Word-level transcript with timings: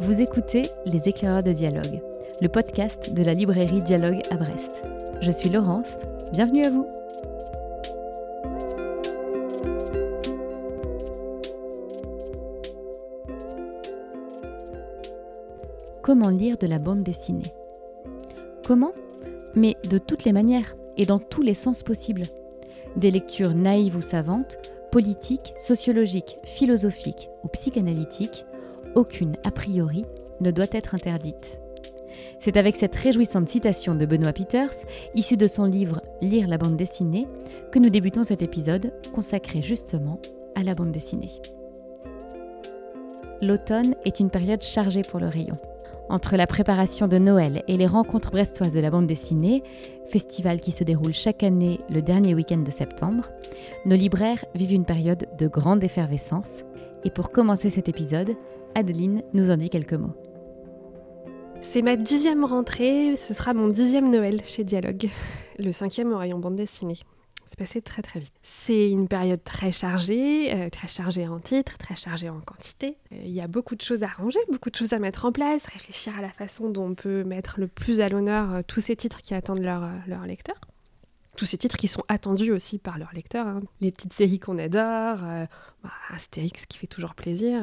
Vous 0.00 0.20
écoutez 0.20 0.62
Les 0.86 1.08
éclaireurs 1.08 1.42
de 1.42 1.52
dialogue, 1.52 2.00
le 2.40 2.48
podcast 2.48 3.12
de 3.12 3.22
la 3.22 3.34
librairie 3.34 3.82
Dialogue 3.82 4.22
à 4.30 4.36
Brest. 4.36 4.82
Je 5.20 5.30
suis 5.30 5.48
Laurence, 5.48 5.88
bienvenue 6.32 6.64
à 6.64 6.70
vous. 6.70 6.86
Comment 16.02 16.28
lire 16.28 16.58
de 16.58 16.66
la 16.66 16.78
bande 16.78 17.02
dessinée? 17.02 17.54
Comment? 18.66 18.92
Mais 19.54 19.76
de 19.88 19.98
toutes 19.98 20.24
les 20.24 20.32
manières 20.32 20.74
et 20.96 21.06
dans 21.06 21.18
tous 21.18 21.42
les 21.42 21.54
sens 21.54 21.82
possibles. 21.82 22.24
Des 22.96 23.10
lectures 23.10 23.54
naïves 23.54 23.96
ou 23.96 24.02
savantes, 24.02 24.58
politiques, 24.90 25.54
sociologiques, 25.58 26.38
philosophiques 26.44 27.28
ou 27.42 27.48
psychanalytiques, 27.48 28.44
aucune 28.94 29.36
a 29.44 29.50
priori 29.50 30.04
ne 30.40 30.50
doit 30.50 30.66
être 30.72 30.94
interdite. 30.94 31.60
C'est 32.40 32.56
avec 32.56 32.76
cette 32.76 32.94
réjouissante 32.94 33.48
citation 33.48 33.94
de 33.94 34.04
Benoît 34.06 34.32
Peters, 34.32 34.74
issue 35.14 35.36
de 35.36 35.48
son 35.48 35.64
livre 35.64 36.02
Lire 36.20 36.48
la 36.48 36.58
bande 36.58 36.76
dessinée, 36.76 37.26
que 37.72 37.78
nous 37.78 37.90
débutons 37.90 38.24
cet 38.24 38.42
épisode 38.42 38.92
consacré 39.14 39.62
justement 39.62 40.20
à 40.54 40.62
la 40.62 40.74
bande 40.74 40.92
dessinée. 40.92 41.40
L'automne 43.40 43.94
est 44.04 44.20
une 44.20 44.30
période 44.30 44.62
chargée 44.62 45.02
pour 45.02 45.20
le 45.20 45.28
rayon. 45.28 45.58
Entre 46.10 46.36
la 46.36 46.46
préparation 46.46 47.08
de 47.08 47.16
Noël 47.16 47.62
et 47.66 47.78
les 47.78 47.86
rencontres 47.86 48.30
brestoises 48.30 48.74
de 48.74 48.80
la 48.80 48.90
bande 48.90 49.06
dessinée, 49.06 49.62
festival 50.06 50.60
qui 50.60 50.70
se 50.70 50.84
déroule 50.84 51.14
chaque 51.14 51.42
année 51.42 51.80
le 51.88 52.02
dernier 52.02 52.34
week-end 52.34 52.58
de 52.58 52.70
septembre, 52.70 53.30
nos 53.86 53.96
libraires 53.96 54.44
vivent 54.54 54.74
une 54.74 54.84
période 54.84 55.26
de 55.38 55.48
grande 55.48 55.82
effervescence. 55.82 56.62
Et 57.04 57.10
pour 57.10 57.30
commencer 57.30 57.70
cet 57.70 57.88
épisode, 57.88 58.36
Adeline 58.74 59.22
nous 59.32 59.50
en 59.50 59.56
dit 59.56 59.70
quelques 59.70 59.94
mots. 59.94 60.14
C'est 61.60 61.82
ma 61.82 61.96
dixième 61.96 62.44
rentrée, 62.44 63.16
ce 63.16 63.34
sera 63.34 63.54
mon 63.54 63.68
dixième 63.68 64.10
Noël 64.10 64.42
chez 64.44 64.64
Dialogue, 64.64 65.08
le 65.58 65.72
cinquième 65.72 66.12
au 66.12 66.18
rayon 66.18 66.38
bande 66.38 66.56
dessinée. 66.56 66.98
C'est 67.46 67.58
passé 67.58 67.82
très 67.82 68.02
très 68.02 68.20
vite. 68.20 68.32
C'est 68.42 68.90
une 68.90 69.06
période 69.06 69.42
très 69.44 69.70
chargée, 69.70 70.54
euh, 70.54 70.70
très 70.70 70.88
chargée 70.88 71.28
en 71.28 71.38
titres, 71.38 71.76
très 71.78 71.94
chargée 71.94 72.28
en 72.28 72.40
quantité. 72.40 72.96
Euh, 73.12 73.16
il 73.24 73.30
y 73.30 73.40
a 73.40 73.48
beaucoup 73.48 73.76
de 73.76 73.82
choses 73.82 74.02
à 74.02 74.08
ranger, 74.08 74.38
beaucoup 74.50 74.70
de 74.70 74.76
choses 74.76 74.92
à 74.92 74.98
mettre 74.98 75.24
en 75.24 75.32
place, 75.32 75.66
réfléchir 75.66 76.18
à 76.18 76.22
la 76.22 76.30
façon 76.30 76.70
dont 76.70 76.86
on 76.86 76.94
peut 76.94 77.22
mettre 77.24 77.60
le 77.60 77.68
plus 77.68 78.00
à 78.00 78.08
l'honneur 78.08 78.54
euh, 78.54 78.62
tous 78.66 78.80
ces 78.80 78.96
titres 78.96 79.20
qui 79.22 79.34
attendent 79.34 79.62
leurs 79.62 79.88
leur 80.06 80.26
lecteurs. 80.26 80.60
Tous 81.36 81.46
ces 81.46 81.58
titres 81.58 81.76
qui 81.76 81.88
sont 81.88 82.04
attendus 82.08 82.52
aussi 82.52 82.78
par 82.78 82.98
leurs 82.98 83.12
lecteurs. 83.12 83.46
Hein. 83.46 83.60
Les 83.80 83.90
petites 83.90 84.12
séries 84.12 84.38
qu'on 84.38 84.58
adore, 84.58 85.18
bah, 85.82 85.90
Astérix 86.10 86.64
qui 86.66 86.78
fait 86.78 86.86
toujours 86.86 87.16
plaisir. 87.16 87.60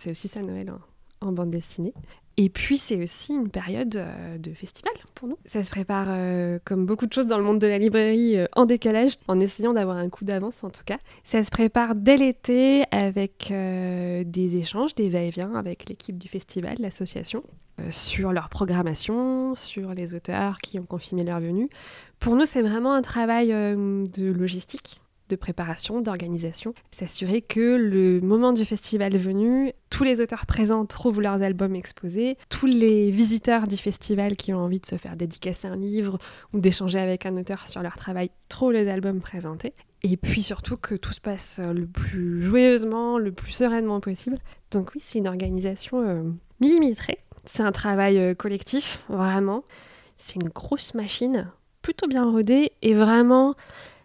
C'est 0.00 0.10
aussi 0.10 0.28
ça 0.28 0.42
Noël 0.42 0.72
en 1.20 1.32
bande 1.32 1.50
dessinée. 1.50 1.94
Et 2.40 2.50
puis 2.50 2.78
c'est 2.78 3.02
aussi 3.02 3.34
une 3.34 3.48
période 3.48 3.96
euh, 3.96 4.38
de 4.38 4.52
festival 4.52 4.92
pour 5.16 5.26
nous. 5.26 5.36
Ça 5.46 5.64
se 5.64 5.70
prépare 5.70 6.06
euh, 6.08 6.60
comme 6.64 6.86
beaucoup 6.86 7.06
de 7.06 7.12
choses 7.12 7.26
dans 7.26 7.36
le 7.36 7.42
monde 7.42 7.58
de 7.58 7.66
la 7.66 7.78
librairie 7.78 8.38
euh, 8.38 8.46
en 8.54 8.64
décalage, 8.64 9.14
en 9.26 9.40
essayant 9.40 9.72
d'avoir 9.72 9.96
un 9.96 10.08
coup 10.08 10.24
d'avance 10.24 10.62
en 10.62 10.70
tout 10.70 10.84
cas. 10.86 10.98
Ça 11.24 11.42
se 11.42 11.50
prépare 11.50 11.96
dès 11.96 12.16
l'été 12.16 12.84
avec 12.92 13.48
des 13.50 14.56
échanges, 14.56 14.94
des 14.94 15.08
va-et-vient 15.08 15.54
avec 15.56 15.88
l'équipe 15.88 16.16
du 16.16 16.28
festival, 16.28 16.76
l'association, 16.78 17.42
sur 17.90 18.32
leur 18.32 18.48
programmation, 18.50 19.56
sur 19.56 19.94
les 19.94 20.14
auteurs 20.14 20.58
qui 20.58 20.78
ont 20.78 20.86
confirmé 20.86 21.24
leur 21.24 21.40
venue. 21.40 21.68
Pour 22.20 22.36
nous 22.36 22.44
c'est 22.44 22.62
vraiment 22.62 22.92
un 22.92 23.02
travail 23.02 23.48
de 23.48 24.32
logistique 24.32 25.00
de 25.28 25.36
préparation, 25.36 26.00
d'organisation, 26.00 26.74
s'assurer 26.90 27.42
que 27.42 27.76
le 27.76 28.20
moment 28.20 28.52
du 28.52 28.64
festival 28.64 29.16
venu, 29.16 29.72
tous 29.90 30.04
les 30.04 30.20
auteurs 30.20 30.46
présents 30.46 30.86
trouvent 30.86 31.20
leurs 31.20 31.42
albums 31.42 31.74
exposés, 31.74 32.36
tous 32.48 32.66
les 32.66 33.10
visiteurs 33.10 33.66
du 33.66 33.76
festival 33.76 34.36
qui 34.36 34.52
ont 34.52 34.58
envie 34.58 34.80
de 34.80 34.86
se 34.86 34.96
faire 34.96 35.16
dédicacer 35.16 35.68
un 35.68 35.76
livre 35.76 36.18
ou 36.52 36.60
d'échanger 36.60 36.98
avec 36.98 37.26
un 37.26 37.36
auteur 37.36 37.68
sur 37.68 37.82
leur 37.82 37.96
travail 37.96 38.30
trouvent 38.48 38.72
les 38.72 38.88
albums 38.88 39.20
présentés. 39.20 39.74
Et 40.02 40.16
puis 40.16 40.42
surtout 40.42 40.76
que 40.76 40.94
tout 40.94 41.12
se 41.12 41.20
passe 41.20 41.58
le 41.58 41.86
plus 41.86 42.42
joyeusement, 42.42 43.18
le 43.18 43.32
plus 43.32 43.52
sereinement 43.52 44.00
possible. 44.00 44.38
Donc 44.70 44.92
oui, 44.94 45.02
c'est 45.04 45.18
une 45.18 45.28
organisation 45.28 46.00
euh, 46.00 46.22
millimétrée. 46.60 47.18
C'est 47.44 47.62
un 47.62 47.72
travail 47.72 48.18
euh, 48.18 48.34
collectif, 48.34 49.04
vraiment. 49.08 49.64
C'est 50.16 50.36
une 50.36 50.48
grosse 50.48 50.94
machine, 50.94 51.50
plutôt 51.82 52.06
bien 52.06 52.30
rodée 52.30 52.72
et 52.82 52.94
vraiment 52.94 53.54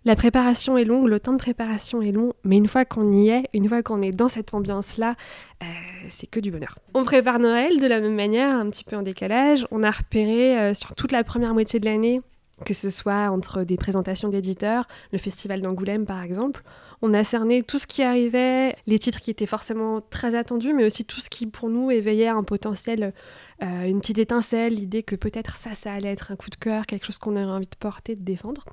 la 0.06 0.16
préparation 0.16 0.78
est 0.78 0.86
longue, 0.86 1.08
le 1.08 1.20
temps 1.20 1.32
de 1.32 1.38
préparation 1.38 2.02
est 2.02 2.12
long, 2.12 2.34
mais 2.44 2.58
une 2.58 2.68
fois 2.68 2.86
qu'on 2.86 3.12
y 3.12 3.30
est, 3.30 3.44
une 3.54 3.68
fois 3.70 3.84
qu'on 3.84 4.02
est 4.02 4.12
dans 4.12 4.28
cette 4.28 4.54
ambiance-là, 4.54 5.16
euh, 5.62 5.66
c'est 6.10 6.28
que 6.28 6.40
du 6.40 6.52
bonheur. 6.52 6.78
On 6.94 7.04
prépare 7.04 7.40
Noël 7.40 7.80
de 7.80 7.88
la 7.88 8.00
même 8.00 8.16
manière, 8.16 8.50
un 8.50 8.70
petit 8.70 8.84
peu 8.84 8.96
en 8.96 9.02
décalage. 9.02 9.66
On 9.72 9.84
a 9.84 9.92
repéré 9.92 10.58
euh, 10.58 10.74
sur 10.74 10.94
toute 10.96 11.12
la 11.12 11.24
première 11.24 11.54
moitié 11.54 11.80
de 11.80 11.86
l'année, 11.86 12.22
que 12.66 12.74
ce 12.74 12.90
soit 12.90 13.30
entre 13.30 13.64
des 13.64 13.78
présentations 13.78 14.30
d'éditeurs, 14.30 14.88
le 15.12 15.18
festival 15.18 15.62
d'Angoulême 15.62 16.06
par 16.06 16.22
exemple, 16.22 16.64
on 17.06 17.14
a 17.14 17.26
cerné 17.26 17.64
tout 17.64 17.80
ce 17.80 17.86
qui 17.86 18.02
arrivait, 18.02 18.78
les 18.88 18.98
titres 18.98 19.20
qui 19.20 19.30
étaient 19.30 19.46
forcément 19.46 20.00
très 20.00 20.36
attendus, 20.36 20.74
mais 20.74 20.86
aussi 20.86 21.04
tout 21.04 21.20
ce 21.20 21.30
qui 21.30 21.48
pour 21.48 21.70
nous 21.70 21.92
éveillait 21.92 22.30
un 22.30 22.44
potentiel, 22.44 23.14
euh, 23.62 23.84
une 23.84 24.00
petite 24.00 24.20
étincelle, 24.20 24.74
l'idée 24.74 25.04
que 25.04 25.18
peut-être 25.18 25.58
ça, 25.58 25.76
ça 25.76 25.92
allait 25.92 26.14
être 26.14 26.32
un 26.32 26.38
coup 26.38 26.50
de 26.50 26.56
cœur, 26.56 26.86
quelque 26.86 27.06
chose 27.06 27.18
qu'on 27.18 27.36
aurait 27.36 27.44
envie 27.44 27.68
de 27.68 27.76
porter, 27.78 28.16
de 28.16 28.24
défendre. 28.24 28.64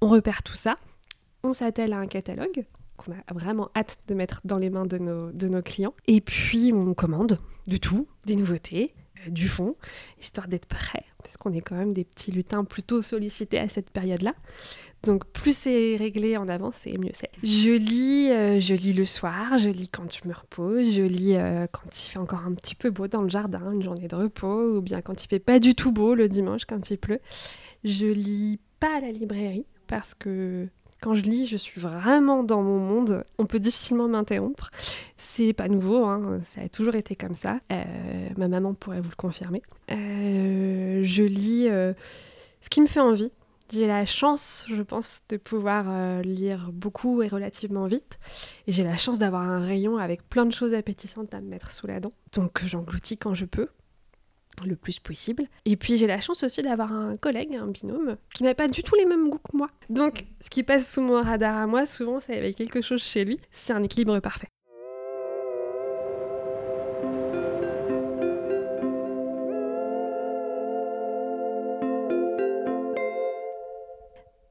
On 0.00 0.08
repère 0.08 0.42
tout 0.42 0.54
ça, 0.54 0.76
on 1.42 1.52
s'attelle 1.52 1.92
à 1.92 1.98
un 1.98 2.06
catalogue 2.06 2.64
qu'on 2.96 3.12
a 3.12 3.32
vraiment 3.32 3.70
hâte 3.76 3.98
de 4.08 4.14
mettre 4.14 4.40
dans 4.44 4.58
les 4.58 4.70
mains 4.70 4.86
de 4.86 4.98
nos, 4.98 5.62
clients. 5.62 5.94
Et 6.06 6.20
puis 6.20 6.72
on 6.72 6.94
commande 6.94 7.40
du 7.66 7.80
tout, 7.80 8.08
des 8.24 8.36
nouveautés, 8.36 8.94
euh, 9.26 9.30
du 9.30 9.48
fond, 9.48 9.76
histoire 10.20 10.48
d'être 10.48 10.66
prêt, 10.66 11.04
parce 11.22 11.36
qu'on 11.36 11.52
est 11.52 11.60
quand 11.60 11.76
même 11.76 11.92
des 11.92 12.04
petits 12.04 12.32
lutins 12.32 12.64
plutôt 12.64 13.02
sollicités 13.02 13.58
à 13.58 13.68
cette 13.68 13.90
période-là. 13.90 14.34
Donc 15.04 15.26
plus 15.26 15.56
c'est 15.56 15.96
réglé 15.96 16.36
en 16.36 16.48
avance, 16.48 16.86
et 16.86 16.98
mieux 16.98 17.12
c'est. 17.12 17.30
Je 17.42 17.70
lis, 17.70 18.30
euh, 18.30 18.58
je 18.60 18.74
lis 18.74 18.92
le 18.92 19.04
soir, 19.04 19.58
je 19.58 19.68
lis 19.68 19.88
quand 19.88 20.12
je 20.12 20.28
me 20.28 20.34
repose, 20.34 20.92
je 20.92 21.02
lis 21.02 21.36
euh, 21.36 21.66
quand 21.70 21.88
il 22.04 22.10
fait 22.10 22.18
encore 22.18 22.44
un 22.44 22.54
petit 22.54 22.74
peu 22.74 22.90
beau 22.90 23.06
dans 23.06 23.22
le 23.22 23.28
jardin, 23.28 23.72
une 23.72 23.82
journée 23.82 24.08
de 24.08 24.16
repos, 24.16 24.76
ou 24.76 24.82
bien 24.82 25.02
quand 25.02 25.24
il 25.24 25.28
fait 25.28 25.38
pas 25.38 25.60
du 25.60 25.74
tout 25.74 25.92
beau 25.92 26.14
le 26.14 26.28
dimanche 26.28 26.64
quand 26.64 26.90
il 26.90 26.98
pleut. 26.98 27.20
Je 27.84 28.06
lis 28.06 28.58
pas 28.80 28.96
à 28.96 29.00
la 29.00 29.12
librairie, 29.12 29.66
parce 29.88 30.14
que 30.14 30.68
quand 31.00 31.14
je 31.14 31.22
lis, 31.22 31.46
je 31.46 31.56
suis 31.56 31.80
vraiment 31.80 32.42
dans 32.42 32.62
mon 32.62 32.78
monde. 32.78 33.24
On 33.38 33.46
peut 33.46 33.60
difficilement 33.60 34.08
m'interrompre. 34.08 34.70
C'est 35.16 35.52
pas 35.52 35.68
nouveau, 35.68 36.04
hein. 36.04 36.40
ça 36.42 36.62
a 36.62 36.68
toujours 36.68 36.96
été 36.96 37.14
comme 37.14 37.34
ça. 37.34 37.60
Euh, 37.72 37.84
ma 38.36 38.48
maman 38.48 38.74
pourrait 38.74 39.00
vous 39.00 39.10
le 39.10 39.16
confirmer. 39.16 39.62
Euh, 39.90 41.00
je 41.04 41.22
lis 41.22 41.68
euh, 41.68 41.92
ce 42.60 42.68
qui 42.68 42.80
me 42.80 42.86
fait 42.86 43.00
envie. 43.00 43.30
J'ai 43.70 43.86
la 43.86 44.06
chance, 44.06 44.64
je 44.68 44.80
pense, 44.82 45.20
de 45.28 45.36
pouvoir 45.36 46.22
lire 46.22 46.70
beaucoup 46.72 47.22
et 47.22 47.28
relativement 47.28 47.86
vite. 47.86 48.18
Et 48.66 48.72
j'ai 48.72 48.82
la 48.82 48.96
chance 48.96 49.18
d'avoir 49.18 49.42
un 49.42 49.60
rayon 49.60 49.98
avec 49.98 50.26
plein 50.26 50.46
de 50.46 50.54
choses 50.54 50.72
appétissantes 50.72 51.34
à 51.34 51.42
me 51.42 51.48
mettre 51.48 51.70
sous 51.70 51.86
la 51.86 52.00
dent. 52.00 52.12
Donc 52.32 52.64
j'engloutis 52.64 53.18
quand 53.18 53.34
je 53.34 53.44
peux 53.44 53.68
le 54.66 54.76
plus 54.76 54.98
possible. 54.98 55.44
Et 55.64 55.76
puis 55.76 55.96
j'ai 55.96 56.06
la 56.06 56.20
chance 56.20 56.42
aussi 56.42 56.62
d'avoir 56.62 56.92
un 56.92 57.16
collègue, 57.16 57.56
un 57.56 57.68
binôme, 57.68 58.16
qui 58.34 58.42
n'a 58.42 58.54
pas 58.54 58.68
du 58.68 58.82
tout 58.82 58.94
les 58.94 59.06
mêmes 59.06 59.30
goûts 59.30 59.38
que 59.38 59.56
moi. 59.56 59.70
Donc 59.90 60.24
ce 60.40 60.50
qui 60.50 60.62
passe 60.62 60.92
sous 60.92 61.00
mon 61.00 61.22
radar 61.22 61.56
à 61.56 61.66
moi, 61.66 61.86
souvent 61.86 62.20
c'est 62.20 62.36
avec 62.36 62.56
quelque 62.56 62.80
chose 62.80 63.02
chez 63.02 63.24
lui. 63.24 63.38
C'est 63.50 63.72
un 63.72 63.82
équilibre 63.82 64.18
parfait. 64.20 64.48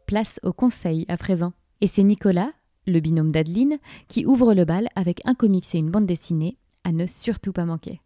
Place 0.07 0.39
au 0.41 0.53
conseil 0.53 1.05
à 1.09 1.17
présent. 1.17 1.51
Et 1.81 1.87
c'est 1.87 2.03
Nicolas, 2.03 2.53
le 2.87 3.01
binôme 3.01 3.33
d'Adeline, 3.33 3.77
qui 4.07 4.25
ouvre 4.25 4.53
le 4.53 4.63
bal 4.63 4.87
avec 4.95 5.21
un 5.25 5.35
comics 5.35 5.75
et 5.75 5.79
une 5.79 5.91
bande 5.91 6.05
dessinée 6.05 6.57
à 6.85 6.93
ne 6.93 7.05
surtout 7.05 7.51
pas 7.51 7.65
manquer. 7.65 7.99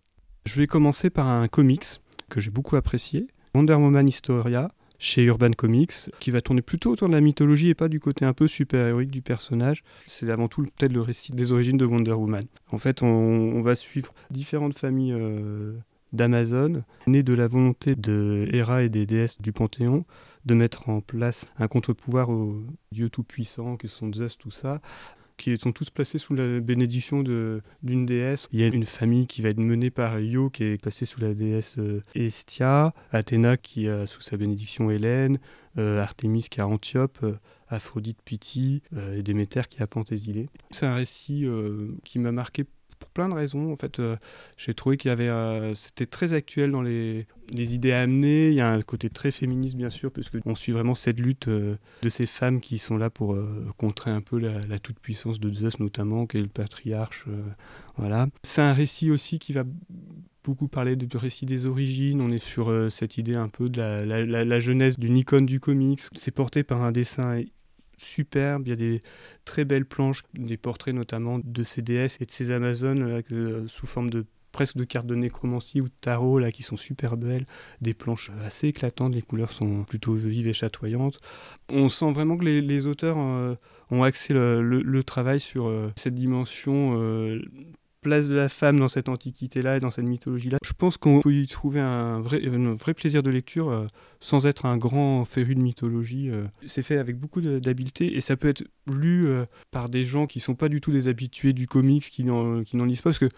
Je 0.45 0.57
vais 0.57 0.67
commencer 0.67 1.09
par 1.09 1.27
un 1.27 1.47
comics 1.47 2.01
que 2.29 2.41
j'ai 2.41 2.49
beaucoup 2.49 2.75
apprécié, 2.75 3.27
Wonder 3.53 3.75
Woman 3.75 4.07
Historia, 4.07 4.71
chez 4.97 5.23
Urban 5.23 5.51
Comics, 5.51 6.09
qui 6.19 6.31
va 6.31 6.41
tourner 6.41 6.61
plutôt 6.61 6.91
autour 6.91 7.09
de 7.09 7.13
la 7.13 7.21
mythologie 7.21 7.69
et 7.69 7.75
pas 7.75 7.89
du 7.89 7.99
côté 7.99 8.25
un 8.25 8.33
peu 8.33 8.47
super-héroïque 8.47 9.11
du 9.11 9.21
personnage. 9.21 9.83
C'est 10.07 10.29
avant 10.29 10.47
tout 10.47 10.63
peut-être 10.63 10.93
le 10.93 11.01
récit 11.01 11.31
des 11.31 11.51
origines 11.51 11.77
de 11.77 11.85
Wonder 11.85 12.13
Woman. 12.13 12.43
En 12.71 12.77
fait, 12.79 13.03
on, 13.03 13.61
va 13.61 13.75
suivre 13.75 14.13
différentes 14.31 14.77
familles 14.77 15.13
euh, 15.13 15.73
d'Amazon, 16.13 16.83
nées 17.05 17.23
de 17.23 17.33
la 17.33 17.47
volonté 17.47 17.95
de 17.95 18.47
Hera 18.51 18.83
et 18.83 18.89
des 18.89 19.05
déesses 19.05 19.39
du 19.41 19.51
Panthéon 19.51 20.05
de 20.45 20.55
mettre 20.55 20.89
en 20.89 21.01
place 21.01 21.47
un 21.59 21.67
contre-pouvoir 21.67 22.29
aux 22.29 22.63
dieux 22.91 23.09
tout-puissants 23.09 23.77
que 23.77 23.87
sont 23.87 24.11
Zeus, 24.11 24.37
tout 24.37 24.51
ça, 24.51 24.81
qui 25.41 25.57
sont 25.57 25.71
tous 25.71 25.89
placés 25.89 26.19
sous 26.19 26.35
la 26.35 26.59
bénédiction 26.59 27.23
d'une 27.23 28.05
déesse. 28.05 28.47
Il 28.51 28.59
y 28.59 28.63
a 28.63 28.67
une 28.67 28.85
famille 28.85 29.25
qui 29.25 29.41
va 29.41 29.49
être 29.49 29.57
menée 29.57 29.89
par 29.89 30.19
Io, 30.19 30.49
qui 30.51 30.63
est 30.63 30.81
placée 30.81 31.05
sous 31.05 31.19
la 31.19 31.33
déesse 31.33 31.75
euh, 31.79 32.03
Estia, 32.13 32.93
Athéna 33.11 33.57
qui 33.57 33.87
a 33.87 34.05
sous 34.05 34.21
sa 34.21 34.37
bénédiction 34.37 34.91
Hélène, 34.91 35.39
euh, 35.79 35.99
Artémis 35.99 36.43
qui 36.43 36.61
a 36.61 36.67
Antiope, 36.67 37.17
euh, 37.23 37.39
Aphrodite 37.69 38.21
Pythie 38.23 38.81
et 39.15 39.23
Déméter 39.23 39.61
qui 39.69 39.81
a 39.81 39.87
Penthésile. 39.87 40.49
C'est 40.71 40.85
un 40.85 40.95
récit 40.95 41.47
qui 42.03 42.19
m'a 42.19 42.33
marqué 42.33 42.65
pour 43.01 43.09
plein 43.09 43.27
de 43.27 43.33
raisons. 43.33 43.71
En 43.71 43.75
fait, 43.75 43.99
euh, 43.99 44.15
j'ai 44.55 44.73
trouvé 44.73 44.95
qu'il 44.95 45.09
y 45.09 45.11
avait, 45.11 45.27
euh, 45.27 45.73
c'était 45.73 46.05
très 46.05 46.33
actuel 46.33 46.71
dans 46.71 46.83
les, 46.83 47.25
les, 47.51 47.75
idées 47.75 47.91
amenées. 47.91 48.49
Il 48.49 48.53
y 48.53 48.61
a 48.61 48.69
un 48.69 48.81
côté 48.81 49.09
très 49.09 49.31
féministe, 49.31 49.75
bien 49.75 49.89
sûr, 49.89 50.11
parce 50.11 50.29
qu'on 50.29 50.55
suit 50.55 50.71
vraiment 50.71 50.95
cette 50.95 51.19
lutte 51.19 51.49
euh, 51.49 51.75
de 52.03 52.09
ces 52.09 52.27
femmes 52.27 52.61
qui 52.61 52.77
sont 52.77 52.95
là 52.95 53.09
pour 53.09 53.35
contrer 53.77 54.11
un 54.11 54.21
peu 54.21 54.37
la, 54.39 54.79
toute-puissance 54.79 55.39
de 55.39 55.51
Zeus, 55.51 55.79
notamment, 55.79 56.27
qui 56.27 56.37
est 56.37 56.41
le 56.41 56.47
patriarche. 56.47 57.25
voilà. 57.97 58.27
C'est 58.43 58.61
un 58.61 58.73
récit 58.73 59.11
aussi 59.11 59.39
qui 59.39 59.51
va 59.51 59.63
beaucoup 60.43 60.67
parler 60.67 60.95
du 60.95 61.17
récit 61.17 61.45
des 61.45 61.65
origines. 61.65 62.21
On 62.21 62.29
est 62.29 62.43
sur 62.43 62.91
cette 62.91 63.17
idée 63.17 63.35
un 63.35 63.49
peu 63.49 63.67
de 63.67 63.79
la, 63.79 64.05
la, 64.05 64.45
la 64.45 64.59
jeunesse 64.59 64.99
d'une 64.99 65.17
icône 65.17 65.45
du 65.45 65.59
comics. 65.59 66.01
C'est 66.15 66.31
porté 66.31 66.63
par 66.63 66.83
un 66.83 66.91
dessin 66.91 67.41
superbe. 68.03 68.67
Il 68.67 68.69
y 68.69 68.73
a 68.73 68.75
des 68.77 69.01
très 69.45 69.65
belles 69.65 69.85
planches, 69.85 70.23
des 70.33 70.57
portraits 70.57 70.93
notamment 70.93 71.39
de 71.43 71.63
ces 71.63 71.81
déesses 71.81 72.17
et 72.19 72.25
de 72.25 72.31
ces 72.31 72.51
amazones 72.51 73.21
sous 73.67 73.87
forme 73.87 74.09
de 74.09 74.25
presque 74.51 74.77
de 74.77 74.83
cartes 74.83 75.07
de 75.07 75.15
nécromancie 75.15 75.81
ou 75.81 75.85
de 75.85 75.93
tarot 76.01 76.39
là 76.39 76.51
qui 76.51 76.63
sont 76.63 76.77
super 76.77 77.17
belles, 77.17 77.45
des 77.81 77.93
planches 77.93 78.31
assez 78.43 78.67
éclatantes, 78.67 79.13
les 79.13 79.21
couleurs 79.21 79.51
sont 79.51 79.83
plutôt 79.83 80.13
vives 80.13 80.47
et 80.47 80.53
chatoyantes. 80.53 81.17
On 81.71 81.89
sent 81.89 82.11
vraiment 82.11 82.37
que 82.37 82.45
les, 82.45 82.85
auteurs 82.85 83.17
euh, 83.17 83.55
ont 83.89 84.03
axé 84.03 84.33
le, 84.33 85.03
travail 85.03 85.39
sur 85.39 85.67
euh, 85.67 85.91
cette 85.95 86.15
dimension 86.15 86.99
euh, 87.01 87.41
place 88.01 88.27
de 88.27 88.35
la 88.35 88.49
femme 88.49 88.79
dans 88.79 88.87
cette 88.87 89.09
antiquité-là 89.09 89.77
et 89.77 89.79
dans 89.79 89.91
cette 89.91 90.05
mythologie-là. 90.05 90.57
Je 90.63 90.73
pense 90.73 90.97
qu'on 90.97 91.21
peut 91.21 91.33
y 91.33 91.47
trouver 91.47 91.79
un 91.79 92.19
vrai, 92.19 92.93
plaisir 92.93 93.23
de 93.23 93.29
lecture 93.29 93.69
euh, 93.69 93.87
sans 94.19 94.47
être 94.47 94.65
un 94.65 94.77
grand 94.77 95.23
féru 95.23 95.55
de 95.55 95.61
mythologie. 95.61 96.29
Euh. 96.29 96.45
C'est 96.67 96.81
fait 96.81 96.97
avec 96.97 97.17
beaucoup 97.17 97.41
d'habileté 97.41 98.15
et 98.15 98.21
ça 98.21 98.35
peut 98.35 98.49
être 98.49 98.63
lu 98.91 99.27
euh, 99.27 99.45
par 99.69 99.87
des 99.87 100.03
gens 100.03 100.25
qui 100.25 100.39
sont 100.39 100.55
pas 100.55 100.67
du 100.67 100.81
tout 100.81 100.91
des 100.91 101.07
habitués 101.07 101.53
du 101.53 101.67
comics, 101.67 102.09
qui 102.09 102.23
n'en 102.23 102.63
lisent 102.85 103.01
pas, 103.01 103.11
parce 103.11 103.19
que 103.19 103.29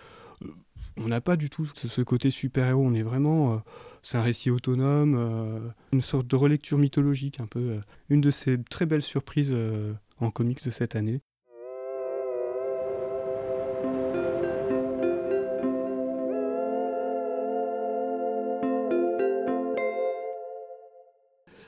on 0.96 1.08
n'a 1.08 1.22
pas 1.22 1.36
du 1.36 1.50
tout 1.50 1.66
ce, 1.76 2.02
côté 2.02 2.32
super-héros. 2.32 2.84
On 2.86 2.94
est 2.94 3.02
vraiment... 3.02 3.64
c'est 4.04 4.18
un 4.18 4.22
récit 4.22 4.52
autonome, 4.52 5.74
une 5.92 6.02
sorte 6.02 6.28
de 6.28 6.36
relecture 6.36 6.78
mythologique, 6.78 7.42
un 7.42 7.48
peu. 7.48 7.80
une 8.10 8.22
de 8.22 8.30
ces 8.30 8.62
très 8.62 8.86
belles 8.86 9.02
surprises 9.02 9.56
en 10.20 10.30
comics 10.30 10.64
de 10.64 10.70
cette 10.70 10.96
année. 10.96 11.22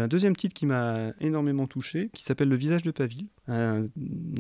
Un 0.06 0.08
deuxième 0.08 0.36
titre 0.36 0.54
qui 0.54 0.68
m'a 0.68 1.14
énormément 1.20 1.66
touché, 1.66 2.12
qui 2.14 2.24
s'appelle 2.24 2.48
Le 2.48 2.56
visage 2.56 2.84
de 2.84 2.92
Paville, 2.92 3.26
un, 3.48 3.88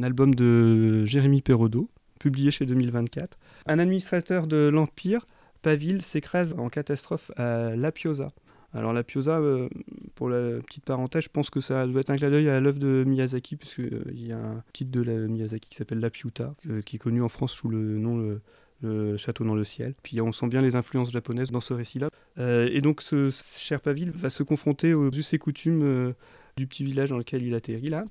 album 0.04 0.36
de 0.36 1.06
Jérémy 1.06 1.42
Perrodo, 1.42 1.90
publié 2.20 2.52
chez 2.52 2.68
2024. 2.68 3.40
Un 3.66 3.80
administrateur 3.80 4.46
de 4.46 4.70
l'Empire, 4.72 5.26
Paville, 5.64 6.04
s'écrase 6.04 6.54
en 6.60 6.70
catastrophe 6.70 7.32
à 7.36 7.76
La 7.76 7.92
Piosa. 7.92 8.28
Alors 8.76 8.94
La 8.94 9.04
Piosa, 9.04 9.40
euh, 9.40 9.68
pour 10.14 10.30
la 10.30 10.62
petite 10.62 10.86
parenthèse, 10.86 11.24
je 11.24 11.30
pense 11.30 11.50
que 11.50 11.62
ça 11.62 11.88
doit 11.88 12.02
être 12.02 12.12
un 12.12 12.16
clin 12.18 12.30
d'œil 12.30 12.48
à 12.48 12.60
l'œuvre 12.60 12.78
de 12.78 13.04
Miyazaki, 13.04 13.56
puisqu'il 13.56 13.86
euh, 13.86 14.12
y 14.14 14.34
a 14.34 14.38
un 14.38 14.64
titre 14.72 14.92
de 14.92 15.26
Miyazaki 15.26 15.72
qui 15.72 15.78
s'appelle 15.78 16.00
La 16.00 16.12
Piuta, 16.12 16.54
euh, 16.70 16.84
qui 16.84 16.98
est 16.98 17.00
connu 17.00 17.24
en 17.24 17.30
France 17.30 17.54
sous 17.54 17.70
le 17.70 17.98
nom 17.98 18.40
château 19.18 19.44
dans 19.44 19.56
le 19.56 19.64
ciel. 19.64 19.94
Puis 20.04 20.22
on 20.22 20.32
sent 20.32 20.48
bien 20.48 20.62
les 20.62 20.76
influences 20.76 21.12
japonaises 21.12 21.52
dans 21.52 21.60
ce 21.60 21.74
récit-là. 21.74 22.10
Euh, 22.38 22.70
et 22.72 22.82
donc 22.82 23.02
ce 23.02 23.30
cher 23.30 23.82
Paville 23.82 24.12
va 24.12 24.30
se 24.30 24.44
confronter 24.44 24.94
aux 24.94 25.10
us 25.10 25.34
et 25.34 25.38
coutumes 25.38 25.84
euh, 25.84 26.14
du 26.58 26.68
petit 26.68 26.84
village 26.84 27.10
dans 27.10 27.18
lequel 27.18 27.44
il 27.44 27.54
atterrit 27.56 27.90
là. 27.90 28.06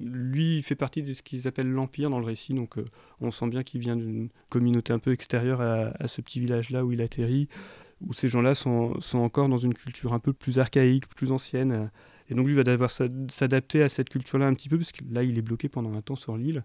Lui 0.00 0.58
il 0.58 0.62
fait 0.62 0.74
partie 0.74 1.02
de 1.02 1.12
ce 1.12 1.22
qu'ils 1.22 1.46
appellent 1.46 1.70
l'Empire 1.70 2.10
dans 2.10 2.18
le 2.18 2.24
récit, 2.24 2.54
donc 2.54 2.78
euh, 2.78 2.84
on 3.20 3.30
sent 3.30 3.48
bien 3.48 3.62
qu'il 3.62 3.80
vient 3.80 3.96
d'une 3.96 4.28
communauté 4.48 4.92
un 4.92 4.98
peu 4.98 5.12
extérieure 5.12 5.60
à, 5.60 6.06
ce 6.08 6.20
petit 6.20 6.40
village-là 6.40 6.84
où 6.84 6.92
il 6.92 7.02
atterrit, 7.02 7.48
où 8.06 8.12
ces 8.12 8.28
gens-là 8.28 8.54
sont, 8.54 8.96
encore 9.14 9.48
dans 9.48 9.58
une 9.58 9.74
culture 9.74 10.12
un 10.14 10.18
peu 10.18 10.32
plus 10.32 10.58
archaïque, 10.58 11.06
plus 11.08 11.32
ancienne. 11.32 11.90
Et 12.30 12.34
donc 12.34 12.46
lui 12.46 12.54
va 12.54 12.62
devoir 12.62 12.90
s'adapter 12.90 13.82
à 13.82 13.88
cette 13.88 14.08
culture-là 14.08 14.46
un 14.46 14.54
petit 14.54 14.68
peu, 14.68 14.78
parce 14.78 14.92
que 14.92 15.02
là 15.10 15.22
il 15.22 15.36
est 15.38 15.42
bloqué 15.42 15.68
pendant 15.68 15.94
un 15.94 16.00
temps 16.00 16.16
sur 16.16 16.36
l'île. 16.36 16.64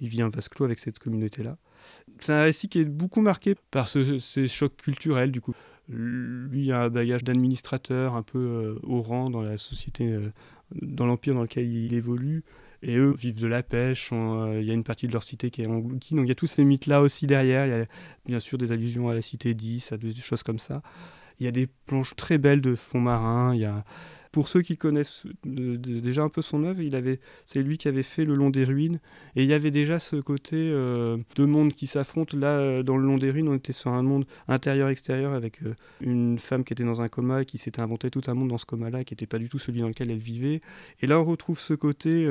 Il 0.00 0.08
vit 0.08 0.22
un 0.22 0.28
vase 0.28 0.48
clos 0.48 0.64
avec 0.64 0.80
cette 0.80 0.98
communauté-là. 0.98 1.56
C'est 2.20 2.32
un 2.32 2.42
récit 2.42 2.68
qui 2.68 2.80
est 2.80 2.84
beaucoup 2.84 3.20
marqué 3.20 3.54
par 3.70 3.88
ces 3.88 4.48
chocs 4.48 4.76
culturels, 4.76 5.30
du 5.30 5.40
coup. 5.40 5.54
Lui 5.88 6.72
a 6.72 6.82
un 6.82 6.88
bagage 6.88 7.24
d'administrateur 7.24 8.14
un 8.14 8.22
peu 8.22 8.38
euh, 8.38 8.78
au 8.84 9.02
rang 9.02 9.28
dans 9.28 9.42
la 9.42 9.58
société, 9.58 10.10
euh, 10.12 10.32
dans 10.80 11.06
l'empire 11.06 11.34
dans 11.34 11.42
lequel 11.42 11.70
il 11.70 11.92
évolue. 11.92 12.42
Et 12.82 12.96
eux 12.96 13.14
vivent 13.16 13.40
de 13.40 13.46
la 13.46 13.62
pêche, 13.62 14.10
euh, 14.12 14.58
il 14.60 14.66
y 14.66 14.70
a 14.70 14.74
une 14.74 14.84
partie 14.84 15.06
de 15.06 15.12
leur 15.12 15.22
cité 15.22 15.50
qui 15.50 15.62
est 15.62 15.68
engloutie. 15.68 16.14
Donc 16.14 16.24
il 16.24 16.28
y 16.28 16.32
a 16.32 16.34
tous 16.34 16.46
ces 16.46 16.64
mythes-là 16.64 17.02
aussi 17.02 17.26
derrière. 17.26 17.66
Il 17.66 17.70
y 17.70 17.82
a 17.82 17.86
bien 18.26 18.40
sûr 18.40 18.58
des 18.58 18.72
allusions 18.72 19.08
à 19.10 19.14
la 19.14 19.22
cité 19.22 19.54
10, 19.54 19.92
à 19.92 19.96
des 19.96 20.14
choses 20.14 20.42
comme 20.42 20.58
ça. 20.58 20.82
Il 21.38 21.44
y 21.44 21.48
a 21.48 21.52
des 21.52 21.66
planches 21.66 22.16
très 22.16 22.38
belles 22.38 22.60
de 22.60 22.74
fonds 22.74 23.00
marins. 23.00 23.54
Il 23.54 23.60
y 23.60 23.66
a, 23.66 23.84
pour 24.34 24.48
ceux 24.48 24.62
qui 24.62 24.76
connaissent 24.76 25.28
déjà 25.44 26.24
un 26.24 26.28
peu 26.28 26.42
son 26.42 26.64
œuvre, 26.64 26.80
il 26.80 26.96
avait, 26.96 27.20
c'est 27.46 27.62
lui 27.62 27.78
qui 27.78 27.86
avait 27.86 28.02
fait 28.02 28.24
Le 28.24 28.34
Long 28.34 28.50
des 28.50 28.64
Ruines, 28.64 28.98
et 29.36 29.44
il 29.44 29.48
y 29.48 29.52
avait 29.52 29.70
déjà 29.70 30.00
ce 30.00 30.16
côté 30.16 30.56
euh, 30.56 31.18
de 31.36 31.44
monde 31.44 31.72
qui 31.72 31.86
s'affrontent. 31.86 32.36
Là, 32.36 32.48
euh, 32.48 32.82
dans 32.82 32.96
Le 32.96 33.06
Long 33.06 33.16
des 33.16 33.30
Ruines, 33.30 33.48
on 33.48 33.54
était 33.54 33.72
sur 33.72 33.92
un 33.92 34.02
monde 34.02 34.24
intérieur-extérieur 34.48 35.34
avec 35.34 35.62
euh, 35.62 35.76
une 36.00 36.40
femme 36.40 36.64
qui 36.64 36.72
était 36.72 36.82
dans 36.82 37.00
un 37.00 37.06
coma 37.06 37.42
et 37.42 37.44
qui 37.44 37.58
s'était 37.58 37.80
inventé 37.80 38.10
tout 38.10 38.22
un 38.26 38.34
monde 38.34 38.48
dans 38.48 38.58
ce 38.58 38.66
coma-là, 38.66 39.04
qui 39.04 39.14
n'était 39.14 39.28
pas 39.28 39.38
du 39.38 39.48
tout 39.48 39.60
celui 39.60 39.82
dans 39.82 39.86
lequel 39.88 40.10
elle 40.10 40.18
vivait. 40.18 40.62
Et 41.00 41.06
là, 41.06 41.20
on 41.20 41.24
retrouve 41.24 41.60
ce 41.60 41.74
côté 41.74 42.28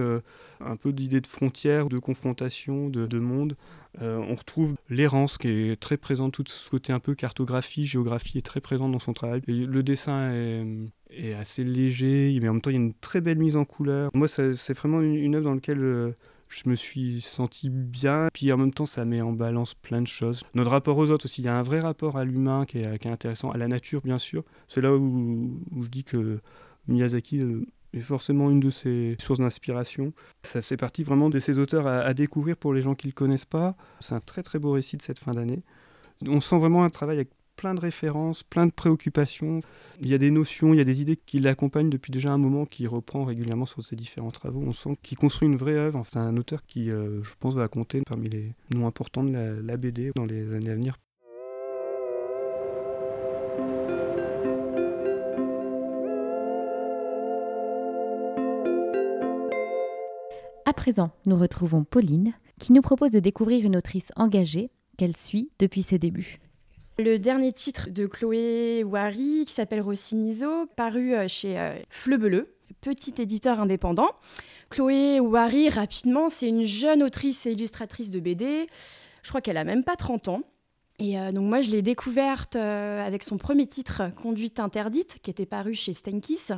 un 0.60 0.76
peu 0.76 0.92
d'idée 0.92 1.22
de 1.22 1.28
frontière, 1.28 1.88
de 1.88 2.00
confrontation, 2.00 2.90
de, 2.90 3.08
de 3.08 3.20
monde. 3.20 3.56
on 4.02 4.36
retrouve 4.36 4.76
l'errance 4.90 5.38
qui 5.38 5.48
est 5.48 5.80
très 5.80 5.96
présente, 5.96 6.34
tout 6.34 6.44
ce 6.46 6.70
côté 6.70 6.92
un 6.92 7.00
peu 7.00 7.16
cartographie, 7.16 7.86
géographie 7.86 8.40
est 8.40 8.46
très 8.46 8.60
présent 8.60 8.90
dans 8.90 9.00
son 9.00 9.14
travail. 9.14 9.42
Le 9.48 9.84
dessin 9.84 10.34
est 10.34 10.66
est 11.16 11.36
assez 11.36 11.64
léger, 11.64 12.38
mais 12.42 12.50
en 12.50 12.54
même 12.54 12.62
temps 12.62 12.70
il 12.70 12.74
y 12.74 12.78
a 12.78 12.82
une 12.82 12.94
très 12.94 13.22
belle 13.22 13.38
mise 13.38 13.56
en 13.56 13.66
couleur. 13.66 14.10
Moi 14.14 14.28
c'est 14.28 14.74
vraiment 14.74 15.02
une, 15.02 15.36
œuvre 15.36 15.46
dans 15.46 15.54
laquelle 15.54 15.84
euh, 15.84 16.12
je 16.50 16.70
me 16.70 16.76
suis 16.76 17.22
senti 17.22 17.70
bien, 17.70 18.28
puis 18.34 18.52
en 18.52 18.58
même 18.58 18.74
temps 18.74 18.86
ça 18.86 19.06
met 19.06 19.22
en 19.22 19.32
balance 19.32 19.74
plein 19.74 20.02
de 20.02 20.08
choses. 20.08 20.44
Notre 20.54 20.72
rapport 20.72 20.98
aux 20.98 21.10
autres 21.10 21.26
aussi, 21.26 21.42
il 21.42 21.46
y 21.46 21.48
a 21.48 21.56
un 21.56 21.64
vrai 21.64 21.80
rapport 21.80 22.18
à 22.18 22.26
l'humain 22.26 22.66
qui 22.66 22.80
est, 22.80 23.06
intéressant, 23.06 23.52
à 23.52 23.58
la 23.58 23.68
nature 23.68 24.02
bien 24.02 24.18
sûr. 24.18 24.44
C'est 24.68 24.82
là 24.82 24.96
où, 24.96 25.60
je 25.82 25.90
dis 25.90 26.04
que 26.04 26.40
Miyazaki 26.88 27.40
euh, 27.40 27.66
est 27.94 28.02
forcément 28.02 28.50
une 28.50 28.60
de 28.60 28.70
ses 28.70 29.16
sources 29.20 29.40
d'inspiration. 29.40 30.14
Ça 30.44 30.62
fait 30.62 30.78
partie 30.78 31.04
vraiment 31.04 31.30
de 31.30 31.40
ces 31.40 31.60
auteurs 31.60 31.88
à, 31.88 32.00
à 32.00 32.14
découvrir 32.14 32.58
pour 32.58 32.74
les 32.74 32.82
gens 32.82 32.96
qui 32.96 33.08
ne 33.08 33.12
le 33.12 33.16
connaissent 33.16 33.46
pas. 33.46 33.76
C'est 34.00 34.16
un 34.16 34.20
très 34.20 34.44
très 34.44 34.60
beau 34.60 34.72
récit 34.72 34.98
de 34.98 35.02
cette 35.02 35.20
fin 35.20 35.32
d'année. 35.32 35.64
On 36.28 36.40
sent 36.40 36.58
vraiment 36.58 36.84
un 36.84 36.90
travail 36.90 37.18
avec 37.18 37.30
plein 37.56 37.74
de 37.74 37.80
références, 37.80 38.44
plein 38.44 38.66
de 38.66 38.72
préoccupations. 38.72 39.60
Il 40.02 40.08
y 40.08 40.14
a 40.14 40.18
des 40.18 40.32
notions, 40.32 40.74
il 40.74 40.78
y 40.78 40.82
a 40.82 40.86
des 40.86 41.02
idées 41.02 41.18
qui 41.18 41.40
l'accompagnent 41.40 41.90
depuis 41.90 42.12
déjà 42.12 42.32
un 42.32 42.38
moment, 42.38 42.66
qui 42.66 42.88
reprend 42.88 43.26
régulièrement 43.26 43.66
sur 43.66 43.84
ses 43.84 43.96
différents 43.96 44.32
travaux. 44.32 44.62
On 44.66 44.74
sent 44.74 44.98
qu'il 45.02 45.18
construit 45.18 45.48
une 45.48 45.56
vraie 45.56 45.76
œuvre. 45.76 46.04
C'est 46.10 46.20
un 46.20 46.38
auteur 46.38 46.66
qui, 46.66 46.92
euh, 46.92 47.22
je 47.24 47.34
pense, 47.40 47.56
va 47.56 47.68
compter 47.68 48.02
parmi 48.06 48.30
les 48.30 48.54
noms 48.74 48.88
importants 48.88 49.24
de 49.24 49.62
la, 49.64 49.78
BD 49.78 50.12
dans 50.16 50.26
les 50.26 50.54
années 50.54 50.70
à 50.70 50.76
venir. 50.76 50.98
À 60.66 60.74
présent, 60.74 61.12
nous 61.26 61.38
retrouvons 61.38 61.84
Pauline, 61.84 62.34
qui 62.60 62.74
nous 62.74 62.82
propose 62.82 63.12
de 63.12 63.20
découvrir 63.20 63.66
une 63.66 63.76
autrice 63.76 64.12
engagée 64.16 64.72
qu'elle 64.98 65.16
suit 65.16 65.52
depuis 65.60 65.82
ses 65.82 66.00
débuts. 66.00 66.40
Le 67.00 67.18
dernier 67.18 67.52
titre 67.52 67.90
de 67.90 68.06
Chloé 68.06 68.84
Wary, 68.84 69.46
qui 69.48 69.54
s'appelle 69.54 69.82
Rossinizo, 69.82 70.68
paru 70.76 71.16
euh, 71.16 71.28
chez 71.28 71.58
euh, 71.58 71.74
Fleubleu, 71.90 72.54
petit 72.82 73.16
éditeur 73.20 73.60
indépendant. 73.60 74.12
Chloé 74.70 75.20
Wary, 75.20 75.70
rapidement, 75.70 76.30
c'est 76.30 76.48
une 76.48 76.66
jeune 76.66 77.02
autrice 77.02 77.48
et 77.48 77.54
illustratrice 77.54 78.12
de 78.12 78.20
BD. 78.20 78.68
Je 79.24 79.30
crois 79.30 79.42
qu'elle 79.42 79.58
a 79.58 79.64
même 79.64 79.84
pas 79.84 79.96
30 79.96 80.28
ans. 80.28 80.42
Et 81.00 81.20
euh, 81.20 81.32
donc 81.32 81.46
moi, 81.46 81.62
je 81.62 81.72
l'ai 81.72 81.82
découverte 81.82 82.56
avec 82.56 83.24
son 83.24 83.40
premier 83.40 83.66
titre, 83.66 84.04
Conduite 84.22 84.60
interdite, 84.60 85.18
qui 85.24 85.32
était 85.32 85.48
paru 85.48 85.74
chez 85.74 85.94
Stenkis 85.94 86.50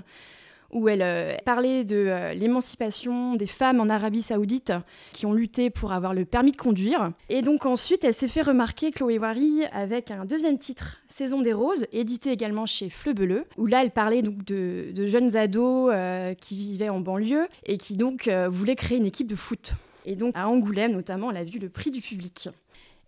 où 0.75 0.89
elle 0.89 1.01
euh, 1.01 1.37
parlait 1.45 1.85
de 1.85 1.95
euh, 1.95 2.33
l'émancipation 2.33 3.35
des 3.35 3.45
femmes 3.45 3.79
en 3.79 3.89
Arabie 3.89 4.21
Saoudite 4.21 4.73
qui 5.13 5.25
ont 5.25 5.31
lutté 5.31 5.69
pour 5.69 5.93
avoir 5.93 6.13
le 6.13 6.25
permis 6.25 6.51
de 6.51 6.57
conduire. 6.57 7.11
Et 7.29 7.41
donc 7.41 7.65
ensuite, 7.65 8.03
elle 8.03 8.13
s'est 8.13 8.27
fait 8.27 8.41
remarquer, 8.41 8.91
Chloé 8.91 9.17
Wary, 9.17 9.63
avec 9.71 10.11
un 10.11 10.25
deuxième 10.25 10.59
titre, 10.59 10.99
Saison 11.07 11.41
des 11.41 11.53
Roses, 11.53 11.87
édité 11.93 12.31
également 12.31 12.65
chez 12.65 12.89
Fleubleu, 12.89 13.45
où 13.57 13.67
là, 13.67 13.83
elle 13.83 13.91
parlait 13.91 14.21
donc 14.21 14.43
de, 14.43 15.07
jeunes 15.07 15.37
ados 15.37 15.91
euh, 15.93 16.33
qui 16.33 16.57
vivaient 16.57 16.89
en 16.89 16.99
banlieue 16.99 17.47
et 17.65 17.77
qui 17.77 17.95
donc 17.95 18.27
voulaient 18.27 18.75
créer 18.75 18.97
une 18.97 19.05
équipe 19.05 19.27
de 19.27 19.35
foot. 19.35 19.73
Et 20.05 20.15
donc 20.15 20.35
à 20.35 20.49
Angoulême, 20.49 20.91
notamment, 20.91 21.31
elle 21.31 21.37
a 21.37 21.43
vu 21.45 21.57
le 21.57 21.69
prix 21.69 21.89
du 21.89 22.01
public. 22.01 22.49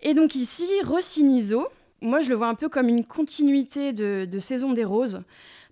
Et 0.01 0.13
donc 0.13 0.35
ici, 0.35 0.67
Rossinizo, 0.85 1.67
moi 2.01 2.21
je 2.21 2.29
le 2.29 2.35
vois 2.35 2.47
un 2.47 2.55
peu 2.55 2.69
comme 2.69 2.89
une 2.89 3.05
continuité 3.05 3.93
de 3.93 4.39
Saison 4.39 4.73
des 4.73 4.83
Roses 4.83 5.21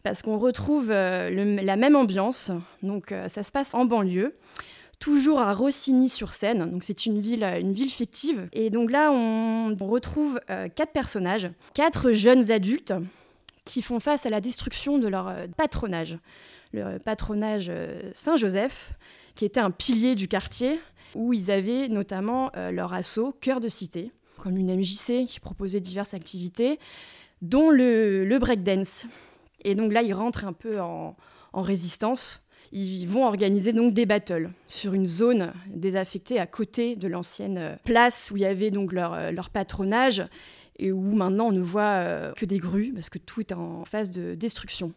parce 0.06 0.22
qu'on 0.22 0.38
retrouve 0.38 0.92
euh, 0.92 1.32
la 1.64 1.76
même 1.76 1.96
ambiance. 1.96 2.52
Donc 2.84 3.12
euh, 3.12 3.28
ça 3.28 3.42
se 3.42 3.52
passe 3.52 3.74
en 3.74 3.86
banlieue, 3.86 4.36
toujours 5.00 5.40
à 5.40 5.52
Rossini-sur-Seine. 5.52 6.70
Donc 6.70 6.84
c'est 6.84 7.08
une 7.08 7.20
ville, 7.20 7.44
une 7.44 7.74
ville 7.74 7.90
fictive. 7.90 8.48
Et 8.54 8.70
donc 8.70 8.92
là, 8.92 9.12
on 9.12 9.76
retrouve 9.82 10.40
quatre 10.76 10.92
personnages, 10.94 11.50
quatre 11.74 12.12
jeunes 12.12 12.52
adultes 12.52 12.94
qui 13.66 13.82
font 13.82 14.00
face 14.00 14.28
à 14.28 14.30
la 14.30 14.42
destruction 14.42 15.00
de 15.00 15.08
leur 15.08 15.34
patronage. 15.58 16.20
Le 16.72 17.00
patronage 17.00 17.72
Saint-Joseph, 18.14 18.94
qui 19.34 19.44
était 19.44 19.60
un 19.60 19.72
pilier 19.72 20.14
du 20.14 20.28
quartier, 20.28 20.80
où 21.16 21.34
ils 21.34 21.50
avaient 21.50 21.88
notamment 21.88 22.52
leur 22.72 22.94
assaut 22.94 23.36
Cœur 23.42 23.60
de 23.60 23.70
Cité, 23.70 24.12
comme 24.38 24.58
une 24.58 24.76
MJC 24.76 25.26
qui 25.28 25.40
proposait 25.40 25.80
diverses 25.80 26.14
activités, 26.14 26.80
dont 27.42 27.70
le, 27.70 28.38
breakdance. 28.40 29.06
Et 29.64 29.76
donc 29.76 29.94
là, 29.94 30.02
ils 30.02 30.14
rentrent 30.14 30.46
un 30.46 30.54
peu 30.54 30.80
en, 30.82 31.16
résistance. 31.54 32.42
Ils 32.74 33.06
vont 33.06 33.26
organiser 33.26 33.72
donc 33.72 33.94
des 33.94 34.06
battles 34.06 34.50
sur 34.68 34.94
une 34.94 35.08
zone 35.08 35.54
désaffectée 35.68 36.40
à 36.40 36.46
côté 36.46 36.98
de 36.98 37.08
l'ancienne 37.08 37.78
place 37.86 38.30
où 38.30 38.36
il 38.38 38.42
y 38.42 38.46
avait 38.46 38.72
donc 38.72 38.92
leur, 38.92 39.32
leur 39.32 39.50
patronage 39.50 40.28
et 40.78 40.92
où 40.92 41.02
maintenant 41.02 41.48
on 41.48 41.52
ne 41.52 41.62
voit 41.62 41.82
euh, 41.84 42.34
que 42.34 42.46
des 42.46 42.60
grues 42.60 42.92
parce 42.94 43.10
que 43.10 43.18
tout 43.18 43.42
est 43.42 43.52
en 43.52 43.86
phase 43.86 44.12
de 44.12 44.36
destruction. 44.36 44.94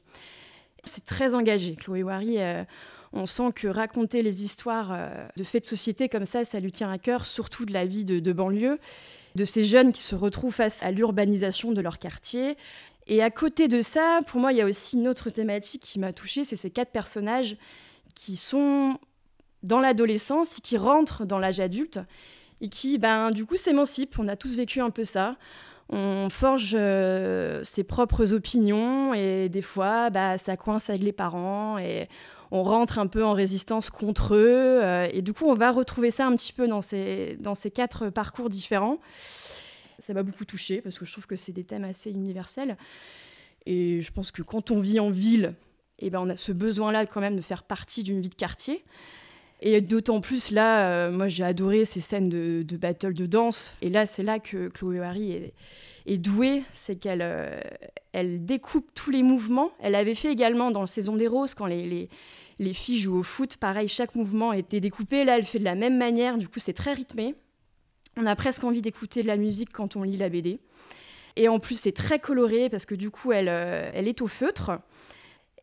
C'est 0.84 1.04
très 1.04 1.34
engagé. 1.34 1.74
Chloé 1.74 2.04
euh, 2.38 2.64
on 3.12 3.26
sent 3.26 3.52
que 3.54 3.68
raconter 3.68 4.22
les 4.22 4.44
histoires 4.44 4.90
euh, 4.92 5.26
de 5.36 5.44
faits 5.44 5.64
de 5.64 5.68
société 5.68 6.08
comme 6.08 6.24
ça, 6.24 6.44
ça 6.44 6.60
lui 6.60 6.72
tient 6.72 6.90
à 6.90 6.98
cœur, 6.98 7.26
surtout 7.26 7.64
de 7.64 7.72
la 7.72 7.86
vie 7.86 8.04
de 8.04 8.32
banlieue 8.32 8.78
de 9.38 9.44
ces 9.44 9.64
jeunes 9.64 9.92
qui 9.92 10.02
se 10.02 10.14
retrouvent 10.14 10.54
face 10.54 10.82
à 10.82 10.90
l'urbanisation 10.90 11.72
de 11.72 11.80
leur 11.80 11.98
quartier. 11.98 12.56
Et 13.06 13.22
à 13.22 13.30
côté 13.30 13.68
de 13.68 13.80
ça, 13.80 14.18
pour 14.26 14.40
moi, 14.40 14.52
il 14.52 14.58
y 14.58 14.60
a 14.60 14.66
aussi 14.66 14.96
une 14.96 15.08
autre 15.08 15.30
thématique 15.30 15.82
qui 15.82 15.98
m'a 15.98 16.12
touchée, 16.12 16.44
c'est 16.44 16.56
ces 16.56 16.70
quatre 16.70 16.90
personnages 16.90 17.56
qui 18.14 18.36
sont 18.36 18.98
dans 19.62 19.80
l'adolescence, 19.80 20.58
qui 20.62 20.76
rentrent 20.76 21.24
dans 21.24 21.38
l'âge 21.38 21.60
adulte 21.60 22.00
et 22.60 22.68
qui, 22.68 22.98
ben, 22.98 23.30
du 23.30 23.46
coup, 23.46 23.56
s'émancipent. 23.56 24.18
On 24.18 24.28
a 24.28 24.36
tous 24.36 24.56
vécu 24.56 24.80
un 24.80 24.90
peu 24.90 25.04
ça. 25.04 25.36
On 25.88 26.28
forge 26.28 26.72
euh, 26.74 27.62
ses 27.62 27.84
propres 27.84 28.34
opinions 28.34 29.14
et 29.14 29.48
des 29.48 29.62
fois, 29.62 30.10
bah, 30.10 30.36
ça 30.36 30.56
coince 30.56 30.90
avec 30.90 31.02
les 31.02 31.12
parents 31.12 31.78
et 31.78 32.08
on 32.50 32.62
rentre 32.62 32.98
un 32.98 33.06
peu 33.06 33.24
en 33.24 33.32
résistance 33.32 33.90
contre 33.90 34.34
eux. 34.34 34.80
Euh, 34.82 35.08
et 35.12 35.22
du 35.22 35.32
coup, 35.32 35.46
on 35.46 35.54
va 35.54 35.70
retrouver 35.70 36.10
ça 36.10 36.26
un 36.26 36.34
petit 36.36 36.52
peu 36.52 36.68
dans 36.68 36.80
ces, 36.80 37.36
dans 37.40 37.54
ces 37.54 37.70
quatre 37.70 38.08
parcours 38.10 38.48
différents. 38.48 38.98
Ça 39.98 40.14
m'a 40.14 40.22
beaucoup 40.22 40.44
touchée 40.44 40.80
parce 40.80 40.98
que 40.98 41.04
je 41.04 41.12
trouve 41.12 41.26
que 41.26 41.36
c'est 41.36 41.52
des 41.52 41.64
thèmes 41.64 41.84
assez 41.84 42.10
universels. 42.10 42.76
Et 43.66 44.00
je 44.00 44.12
pense 44.12 44.30
que 44.30 44.42
quand 44.42 44.70
on 44.70 44.78
vit 44.78 45.00
en 45.00 45.10
ville, 45.10 45.54
eh 45.98 46.10
ben 46.10 46.20
on 46.20 46.28
a 46.30 46.36
ce 46.36 46.52
besoin-là 46.52 47.06
quand 47.06 47.20
même 47.20 47.36
de 47.36 47.40
faire 47.40 47.64
partie 47.64 48.02
d'une 48.02 48.20
vie 48.20 48.28
de 48.28 48.34
quartier. 48.34 48.84
Et 49.60 49.80
d'autant 49.80 50.20
plus 50.20 50.50
là, 50.50 50.88
euh, 50.88 51.10
moi 51.10 51.28
j'ai 51.28 51.42
adoré 51.42 51.84
ces 51.84 52.00
scènes 52.00 52.28
de, 52.28 52.62
de, 52.62 52.76
battle 52.76 53.12
de 53.12 53.26
danse. 53.26 53.74
Et 53.82 53.90
là, 53.90 54.06
c'est 54.06 54.22
là 54.22 54.38
que 54.38 54.68
Chloé 54.68 55.00
Harry 55.00 55.32
est, 56.06 56.18
douée, 56.18 56.62
c'est 56.72 56.96
qu'elle 56.96 57.22
euh, 57.22 57.60
découpe 58.14 58.88
tous 58.94 59.10
les 59.10 59.22
mouvements. 59.22 59.72
Elle 59.80 59.94
avait 59.94 60.14
fait 60.14 60.30
également 60.30 60.70
dans 60.70 60.82
la 60.82 60.86
Saison 60.86 61.16
des 61.16 61.26
Roses, 61.26 61.54
quand 61.54 61.66
les, 61.66 61.86
les, 61.86 62.08
les, 62.60 62.72
filles 62.72 62.98
jouent 62.98 63.18
au 63.18 63.22
foot, 63.22 63.56
pareil, 63.56 63.88
chaque 63.88 64.14
mouvement 64.14 64.52
était 64.52 64.80
découpé. 64.80 65.24
Là, 65.24 65.36
elle 65.36 65.44
fait 65.44 65.58
de 65.58 65.64
la 65.64 65.74
même 65.74 65.98
manière, 65.98 66.38
du 66.38 66.48
coup, 66.48 66.60
c'est 66.60 66.72
très 66.72 66.94
rythmé. 66.94 67.34
On 68.16 68.26
a 68.26 68.36
presque 68.36 68.64
envie 68.64 68.80
d'écouter 68.80 69.22
de 69.22 69.26
la 69.26 69.36
musique 69.36 69.72
quand 69.72 69.96
on 69.96 70.02
lit 70.02 70.16
la 70.16 70.28
BD. 70.28 70.60
Et 71.36 71.48
en 71.48 71.58
plus, 71.58 71.78
c'est 71.78 71.92
très 71.92 72.18
coloré 72.18 72.68
parce 72.68 72.86
que 72.86 72.94
du 72.94 73.10
coup, 73.10 73.32
elle, 73.32 73.48
euh, 73.48 73.90
elle 73.92 74.08
est 74.08 74.22
au 74.22 74.26
feutre. 74.26 74.72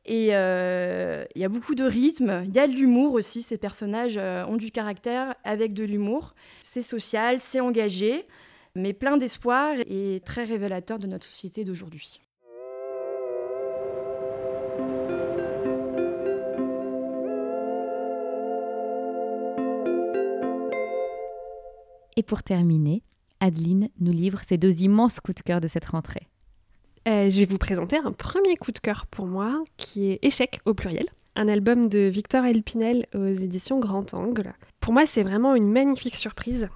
Et 0.06 0.36
euh, 0.36 1.26
il 1.36 1.42
y 1.42 1.46
a 1.46 1.50
beaucoup 1.50 1.74
de 1.74 1.84
rythme, 1.84 2.44
il 2.46 2.56
y 2.56 2.60
a 2.60 2.68
de 2.68 2.74
l'humour 2.74 3.14
aussi, 3.14 3.42
ces 3.42 3.58
personnages 3.58 4.18
ont 4.18 4.58
du 4.58 4.72
caractère 4.72 5.36
avec 5.44 5.74
de 5.74 5.84
l'humour. 5.84 6.36
C'est 6.62 6.84
social, 6.84 7.40
c'est 7.40 7.60
engagé 7.60 8.26
mais 8.76 8.94
plein 8.94 9.18
d'espoir 9.18 9.76
et 9.88 10.22
très 10.26 10.44
révélateur 10.44 11.00
de 11.00 11.08
notre 11.08 11.26
société 11.26 11.64
d'aujourd'hui. 11.64 12.22
Et 22.18 22.24
pour 22.24 22.44
terminer, 22.44 23.04
Adeline 23.40 23.90
nous 24.00 24.14
livre 24.14 24.42
ses 24.48 24.58
deux 24.58 24.84
immenses 24.84 25.20
coups 25.20 25.36
de 25.36 25.42
cœur 25.42 25.60
de 25.60 25.68
cette 25.68 25.86
rentrée. 25.86 26.28
Euh, 27.08 27.30
je 27.30 27.40
vais 27.40 27.46
vous 27.46 27.58
présenter 27.58 27.98
un 27.98 28.12
premier 28.12 28.56
coup 28.58 28.72
de 28.72 28.80
cœur 28.80 29.06
pour 29.06 29.28
moi, 29.28 29.64
qui 29.78 30.12
est 30.12 30.20
Échec 30.24 30.60
au 30.66 30.74
pluriel, 30.74 31.06
un 31.36 31.48
album 31.48 31.88
de 31.88 32.00
Victor 32.00 32.46
Elpinel 32.46 33.06
aux 33.14 33.26
éditions 33.26 33.80
Grand 33.80 34.14
Angle. 34.14 34.54
Pour 34.80 34.94
moi, 34.94 35.06
c'est 35.06 35.24
vraiment 35.24 35.56
une 35.56 35.72
magnifique 35.72 36.16
surprise 36.16 36.70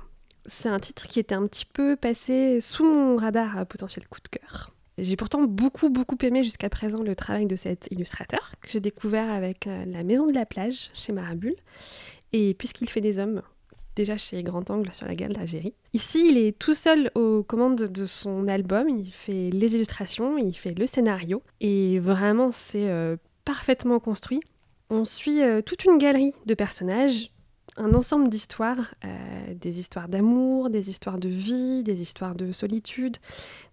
c'est 0.50 0.70
un 0.70 0.80
titre 0.80 1.08
qui 1.08 1.20
était 1.20 1.36
un 1.36 1.48
petit 1.48 1.66
peu 1.66 1.96
passé 1.96 2.60
sous 2.62 2.84
mon 2.84 3.16
radar 3.16 3.58
à 3.58 3.66
potentiel 3.66 4.08
coup 4.08 4.20
de 4.20 4.40
cœur. 4.40 4.72
J'ai 4.98 5.16
pourtant 5.16 5.44
beaucoup 5.44 5.90
beaucoup 5.90 6.18
aimé 6.24 6.44
jusqu'à 6.44 6.70
présent 6.70 7.02
le 7.02 7.16
travail 7.16 7.46
de 7.46 7.56
cet 7.56 7.88
illustrateur 7.92 8.52
que 8.62 8.70
j'ai 8.70 8.82
découvert 8.82 9.32
avec 9.32 9.66
euh, 9.68 9.86
La 9.86 10.04
Maison 10.04 10.28
de 10.28 10.34
la 10.34 10.46
Plage 10.46 10.90
chez 10.94 11.14
Marabule 11.14 11.56
et 12.34 12.54
puisqu'il 12.54 12.90
fait 12.90 13.02
des 13.02 13.18
hommes 13.20 13.42
déjà 14.00 14.18
chez 14.18 14.44
Grand 14.44 14.70
Angle 14.70 14.94
sur 14.94 15.06
la 15.08 15.14
gale 15.14 15.34
d'Algérie. 15.34 15.74
Ici, 15.94 16.30
il 16.30 16.38
est 16.38 16.58
tout 16.58 16.74
seul 16.74 17.12
aux 17.16 17.44
commandes 17.44 17.84
de 17.84 18.06
son 18.06 18.48
album, 18.48 18.88
il 18.88 19.12
fait 19.12 19.50
les 19.52 19.76
illustrations, 19.76 20.38
il 20.38 20.54
fait 20.54 20.74
le 20.74 20.88
scénario 20.88 21.44
et 21.60 22.00
vraiment 22.00 22.50
c'est 22.52 22.88
euh, 22.88 23.18
parfaitement 23.44 24.00
construit. 24.00 24.40
On 24.90 25.04
suit 25.04 25.44
euh, 25.44 25.62
toute 25.62 25.84
une 25.84 25.98
galerie 25.98 26.34
de 26.46 26.54
personnages, 26.54 27.32
un 27.78 27.94
ensemble 27.94 28.30
d'histoires, 28.30 28.94
euh, 29.06 29.54
des 29.54 29.80
histoires 29.80 30.08
d'amour, 30.08 30.70
des 30.70 30.90
histoires 30.90 31.18
de 31.18 31.30
vie, 31.30 31.84
des 31.84 32.02
histoires 32.02 32.36
de 32.36 32.52
solitude, 32.52 33.18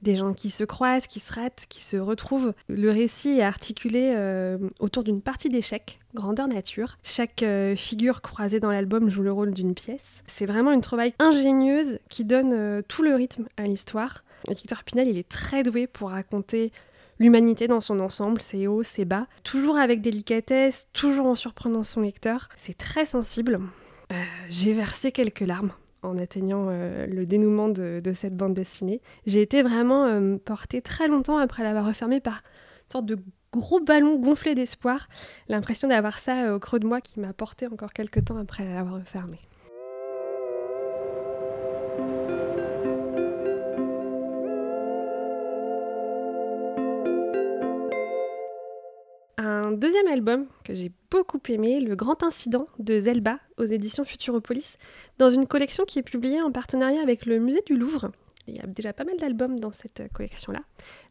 des 0.02 0.16
gens 0.16 0.32
qui 0.32 0.50
se 0.50 0.64
croisent, 0.64 1.06
qui 1.06 1.20
se 1.20 1.32
ratent, 1.32 1.64
qui 1.68 1.82
se 1.82 1.96
retrouvent. 1.96 2.52
Le 2.68 2.90
récit 2.90 3.38
est 3.38 3.42
articulé 3.42 4.12
euh, 4.14 4.58
autour 4.78 5.04
d'une 5.04 5.20
partie 5.20 5.48
d'échecs, 5.48 5.98
grandeur 6.14 6.48
nature. 6.48 6.98
Chaque 7.02 7.42
euh, 7.42 7.76
figure 7.76 8.22
croisée 8.22 8.60
dans 8.60 8.70
l'album 8.70 9.08
joue 9.08 9.22
le 9.22 9.32
rôle 9.32 9.52
d'une 9.52 9.74
pièce. 9.74 10.22
C'est 10.26 10.46
vraiment 10.46 10.72
une 10.72 10.82
trouvaille 10.82 11.14
ingénieuse 11.18 11.98
qui 12.08 12.24
donne 12.24 12.82
tout 12.88 13.02
le 13.02 13.14
rythme 13.14 13.46
à 13.56 13.64
l'histoire. 13.64 14.24
Victor 14.48 14.84
Pinel, 14.84 15.08
il 15.08 15.18
est 15.18 15.28
très 15.28 15.62
doué 15.62 15.86
pour 15.86 16.10
raconter 16.10 16.72
l'humanité 17.18 17.66
dans 17.66 17.80
son 17.80 18.00
ensemble, 18.00 18.40
ses 18.40 18.66
hauts, 18.66 18.82
ses 18.82 19.04
bas, 19.04 19.26
toujours 19.42 19.78
avec 19.78 20.00
délicatesse, 20.00 20.88
toujours 20.92 21.26
en 21.26 21.34
surprenant 21.34 21.82
son 21.82 22.02
lecteur. 22.02 22.48
C'est 22.56 22.76
très 22.76 23.04
sensible. 23.04 23.60
Euh, 24.12 24.22
j'ai 24.50 24.72
versé 24.72 25.12
quelques 25.12 25.40
larmes 25.40 25.72
en 26.02 26.18
atteignant 26.18 26.68
euh, 26.68 27.06
le 27.06 27.26
dénouement 27.26 27.68
de, 27.68 28.00
cette 28.14 28.36
bande 28.36 28.54
dessinée. 28.54 29.00
J'ai 29.26 29.42
été 29.42 29.62
vraiment 29.62 30.04
euh, 30.04 30.36
portée 30.36 30.80
très 30.80 31.08
longtemps 31.08 31.38
après 31.38 31.62
l'avoir 31.62 31.86
refermée 31.86 32.20
par 32.20 32.34
une 32.34 32.92
sorte 32.92 33.06
de 33.06 33.18
gros 33.52 33.80
ballon 33.80 34.16
gonflé 34.16 34.54
d'espoir, 34.54 35.08
l'impression 35.48 35.88
d'avoir 35.88 36.18
ça 36.18 36.54
au 36.54 36.58
creux 36.58 36.78
de 36.78 36.86
moi 36.86 37.00
qui 37.00 37.18
m'a 37.20 37.32
porté 37.32 37.66
encore 37.66 37.92
quelques 37.92 38.26
temps 38.26 38.36
après 38.36 38.64
l'avoir 38.64 39.00
refermée. 39.00 39.40
Deuxième 49.76 50.08
album 50.08 50.46
que 50.64 50.74
j'ai 50.74 50.90
beaucoup 51.10 51.40
aimé, 51.48 51.80
Le 51.80 51.94
Grand 51.94 52.22
Incident 52.22 52.66
de 52.78 52.98
Zelba 52.98 53.38
aux 53.56 53.64
éditions 53.64 54.04
Futuropolis, 54.04 54.76
dans 55.18 55.30
une 55.30 55.46
collection 55.46 55.84
qui 55.84 55.98
est 55.98 56.02
publiée 56.02 56.42
en 56.42 56.50
partenariat 56.50 57.00
avec 57.00 57.26
le 57.26 57.38
Musée 57.38 57.62
du 57.66 57.76
Louvre. 57.76 58.10
Il 58.48 58.56
y 58.56 58.60
a 58.60 58.66
déjà 58.66 58.92
pas 58.92 59.04
mal 59.04 59.16
d'albums 59.16 59.58
dans 59.58 59.72
cette 59.72 60.04
collection-là. 60.12 60.60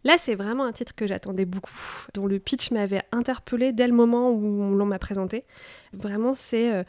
Là, 0.04 0.16
c'est 0.18 0.36
vraiment 0.36 0.64
un 0.64 0.72
titre 0.72 0.96
que 0.96 1.06
j'attendais 1.06 1.46
beaucoup, 1.46 1.74
dont 2.14 2.28
le 2.28 2.40
pitch 2.40 2.72
m'avait 2.72 3.04
interpellé 3.12 3.74
dès 3.74 3.88
le 3.88 3.94
moment 3.94 4.32
où 4.32 4.76
l'on 4.76 4.86
m'a 4.86 5.00
présenté. 5.00 5.44
Vraiment, 5.94 6.34
c'est 6.34 6.72
euh, 6.72 6.84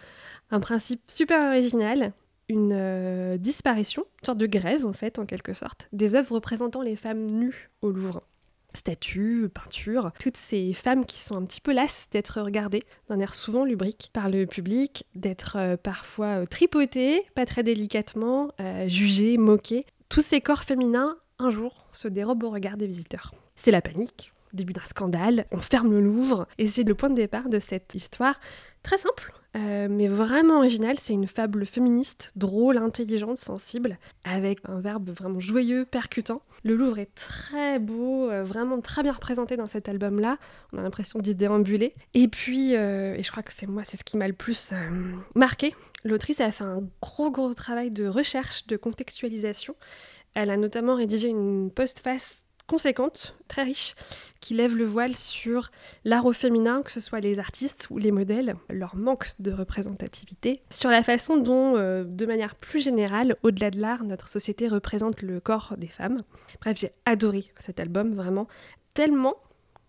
un 0.51 0.61
principe 0.61 1.03
super 1.09 1.49
original, 1.49 2.13
une 2.49 2.73
euh, 2.73 3.37
disparition, 3.39 4.05
une 4.23 4.27
sorte 4.27 4.39
de 4.39 4.47
grève 4.47 4.87
en 4.87 4.93
fait, 4.93 5.19
en 5.19 5.27
quelque 5.27 5.53
sorte, 5.53 5.89
des 5.93 6.15
œuvres 6.15 6.37
représentant 6.37 6.83
les 6.83 6.95
femmes 6.95 7.27
nues 7.27 7.71
au 7.83 7.91
Louvre 7.91 8.23
statues, 8.77 9.49
peintures, 9.53 10.13
toutes 10.21 10.37
ces 10.37 10.73
femmes 10.73 11.05
qui 11.05 11.19
sont 11.19 11.37
un 11.37 11.45
petit 11.45 11.61
peu 11.61 11.73
lasses 11.73 12.09
d'être 12.11 12.41
regardées 12.41 12.85
d'un 13.09 13.19
air 13.19 13.35
souvent 13.35 13.65
lubrique 13.65 14.11
par 14.13 14.29
le 14.29 14.47
public, 14.47 15.05
d'être 15.15 15.57
euh, 15.57 15.77
parfois 15.77 16.43
euh, 16.43 16.47
tripotées, 16.47 17.25
pas 17.35 17.47
très 17.47 17.63
délicatement, 17.63 18.53
euh, 18.61 18.87
jugées, 18.89 19.39
moquées. 19.39 19.87
Tous 20.09 20.23
ces 20.23 20.41
corps 20.41 20.63
féminins, 20.63 21.17
un 21.39 21.51
jour, 21.51 21.87
se 21.93 22.09
dérobent 22.09 22.45
au 22.45 22.51
regard 22.51 22.77
des 22.77 22.87
visiteurs. 22.87 23.35
C'est 23.57 23.71
la 23.71 23.83
panique, 23.83 24.33
début 24.53 24.73
d'un 24.73 24.85
scandale, 24.85 25.47
on 25.51 25.61
ferme 25.61 25.91
le 25.91 26.01
Louvre, 26.01 26.47
et 26.59 26.67
c'est 26.67 26.85
le 26.85 26.95
point 26.95 27.11
de 27.11 27.15
départ 27.15 27.49
de 27.49 27.59
cette 27.59 27.95
histoire 27.95 28.39
très 28.83 28.99
simple, 28.99 29.33
euh, 29.57 29.89
mais 29.91 30.07
vraiment 30.07 30.59
originale. 30.59 30.99
C'est 30.99 31.15
une 31.15 31.27
fable 31.27 31.67
féministe, 31.67 32.33
drôle, 32.37 32.77
intelligente, 32.77 33.39
sensible, 33.39 33.99
avec 34.25 34.59
un 34.69 34.81
verbe 34.81 35.11
vraiment 35.11 35.41
joyeux, 35.41 35.85
percutant. 35.85 36.43
Le 36.63 36.77
Louvre 36.77 36.99
est 36.99 37.15
très 37.15 37.79
beau, 37.79 38.31
euh, 38.31 38.43
vraiment 38.43 38.81
très 38.81 39.03
bien 39.03 39.13
représenté 39.13 39.57
dans 39.57 39.67
cet 39.67 39.89
album-là. 39.89 40.39
On 40.73 40.79
a 40.79 40.83
l'impression 40.83 41.19
d'y 41.19 41.35
déambuler. 41.35 41.95
Et 42.15 42.29
puis, 42.29 42.73
et 42.73 43.23
je 43.23 43.31
crois 43.31 43.43
que 43.43 43.53
c'est 43.53 43.67
moi, 43.67 43.85
c'est 43.85 43.97
ce 43.97 44.05
qui 44.05 44.17
m'a 44.17 44.29
le 44.29 44.35
plus 44.35 44.73
marqué. 45.35 45.75
L'autrice 46.05 46.41
a 46.41 46.53
fait 46.53 46.65
un 46.65 46.83
gros, 47.01 47.31
gros 47.31 47.53
travail 47.55 47.91
de 47.91 48.07
recherche, 48.07 48.67
de 48.67 48.77
contextualisation. 48.77 49.75
Elle 50.35 50.51
a 50.51 50.57
notamment 50.57 50.97
rédigé 50.97 51.29
une 51.29 51.71
postface 51.71 52.46
conséquente, 52.67 53.37
très 53.49 53.63
riche, 53.63 53.95
qui 54.41 54.55
lève 54.55 54.77
le 54.77 54.85
voile 54.85 55.17
sur 55.17 55.71
l'art 56.05 56.27
au 56.27 56.33
féminin, 56.33 56.83
que 56.83 56.91
ce 56.91 57.01
soit 57.01 57.21
les 57.21 57.39
artistes 57.39 57.89
ou 57.91 57.99
les 57.99 58.13
modèles, 58.13 58.57
leur 58.69 58.97
manque 58.97 59.29
de 59.39 59.53
représentativité, 59.53 60.61
sur 60.71 60.91
la 60.91 61.03
façon 61.03 61.37
dont, 61.37 61.77
euh, 61.77 62.05
de 62.05 62.27
manière 62.27 62.55
plus 62.55 62.81
générale, 62.81 63.37
au-delà 63.43 63.71
de 63.71 63.81
l'art, 63.81 64.05
notre 64.05 64.29
société 64.29 64.69
représente 64.69 65.23
le 65.23 65.41
corps 65.41 65.75
des 65.77 65.89
femmes. 65.89 66.23
Bref, 66.61 66.79
j'ai 66.79 66.93
adoré 67.05 67.51
cet 67.59 67.81
album, 67.81 68.15
vraiment, 68.15 68.49
tellement 68.95 69.37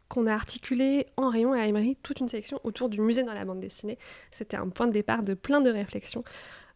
qu'on 0.10 0.26
a 0.26 0.34
articulé 0.34 1.08
en 1.18 1.30
rayon 1.30 1.54
à 1.54 1.68
Emery 1.68 1.98
toute 2.02 2.20
une 2.20 2.30
section 2.30 2.60
autour 2.64 2.90
du 2.90 3.02
musée 3.02 3.24
dans 3.24 3.34
la 3.34 3.44
bande 3.44 3.60
dessinée. 3.60 3.98
C'était 4.32 4.58
un 4.58 4.70
point 4.70 4.88
de 4.88 4.94
départ 4.94 5.24
de 5.24 5.34
plein 5.34 5.62
de 5.62 5.70
réflexions. 5.70 6.24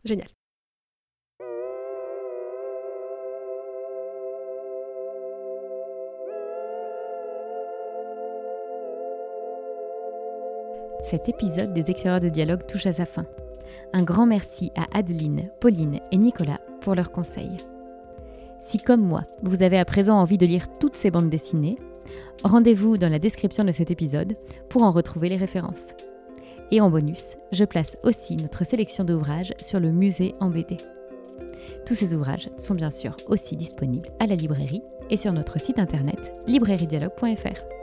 Génial. 0.04 0.28
Cet 11.04 11.30
épisode 11.30 11.74
des 11.74 11.90
éclaireurs 11.92 12.20
de 12.20 12.30
dialogue 12.30 12.66
touche 12.68 12.86
à 12.86 12.94
sa 12.94 13.06
fin. 13.06 13.26
Un 13.94 14.04
grand 14.04 14.26
merci 14.26 14.72
à 14.76 14.86
Adeline, 14.98 15.48
Pauline 15.60 16.00
et 16.12 16.18
Nicolas 16.18 16.60
pour 16.82 16.96
leurs 16.96 17.12
conseils. 17.12 17.58
Si 18.62 18.78
comme 18.78 19.02
moi, 19.02 19.26
vous 19.42 19.64
avez 19.64 19.80
à 19.80 19.86
présent 19.86 20.20
envie 20.20 20.38
de 20.38 20.46
lire 20.46 20.68
toutes 20.80 20.96
ces 20.96 21.12
bandes 21.12 21.30
dessinées, 21.30 21.78
rendez-vous 22.44 22.98
dans 22.98 23.10
la 23.10 23.20
description 23.20 23.64
de 23.64 23.72
cet 23.72 23.92
épisode 23.92 24.38
pour 24.70 24.84
en 24.84 24.92
retrouver 24.92 25.30
les 25.30 25.38
références. 25.38 25.88
Et 26.70 26.80
en 26.80 26.90
bonus, 26.90 27.38
je 27.52 27.66
place 27.66 27.98
aussi 28.04 28.38
notre 28.38 28.66
sélection 28.66 29.04
d'ouvrages 29.04 29.54
sur 29.62 29.80
le 29.80 29.92
musée 29.92 30.36
en 30.40 30.50
BD. 30.50 30.78
Tous 31.86 31.96
ces 31.96 32.14
ouvrages 32.14 32.50
sont 32.58 32.76
bien 32.76 32.92
sûr 32.92 33.16
aussi 33.28 33.58
disponibles 33.58 34.10
à 34.20 34.28
la 34.28 34.36
librairie 34.36 34.84
et 35.10 35.18
sur 35.18 35.34
notre 35.34 35.60
site 35.60 35.80
internet 35.80 36.34
librairiedialogue.fr. 36.48 37.81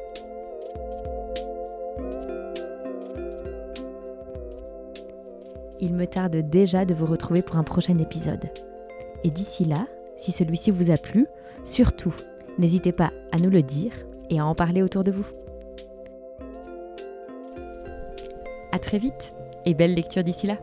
il 5.81 5.95
me 5.95 6.07
tarde 6.07 6.37
déjà 6.37 6.85
de 6.85 6.95
vous 6.95 7.07
retrouver 7.07 7.43
pour 7.43 7.57
un 7.57 7.65
prochain 7.65 7.99
épisode. 7.99 8.51
Et 9.25 9.31
d'ici 9.31 9.65
là, 9.65 9.87
si 10.17 10.33
celui-ci 10.33 10.71
vous 10.71 10.91
a 10.91 10.97
plu, 10.97 11.27
surtout, 11.65 12.15
n'hésitez 12.59 12.93
pas 12.93 13.11
à 13.33 13.39
nous 13.39 13.51
le 13.51 13.63
dire 13.63 13.93
et 14.31 14.39
à 14.39 14.47
en 14.47 14.55
parler 14.55 14.83
autour 14.83 15.05
de 15.05 15.13
vous. 15.13 15.27
A 18.73 18.79
très 18.79 18.99
vite 18.99 19.35
et 19.65 19.75
belle 19.75 19.95
lecture 19.95 20.23
d'ici 20.23 20.47
là 20.47 20.59